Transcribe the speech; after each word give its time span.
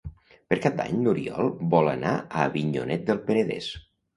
Per 0.53 0.57
Cap 0.61 0.77
d'Any 0.79 0.95
n'Oriol 1.01 1.51
vol 1.75 1.91
anar 1.91 2.15
a 2.23 2.47
Avinyonet 2.49 3.07
del 3.11 3.25
Penedès. 3.29 3.71